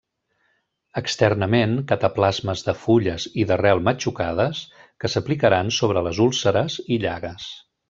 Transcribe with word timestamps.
Externament, 1.01 1.75
cataplasmes 1.91 2.65
de 2.69 2.75
fulles 2.85 3.27
i 3.43 3.45
d'arrel 3.51 3.83
matxucades, 3.89 4.63
que 5.05 5.13
s'aplicaran 5.17 5.71
sobre 5.81 6.05
les 6.09 6.25
úlceres 6.29 6.81
i 6.97 7.01
llagues. 7.07 7.49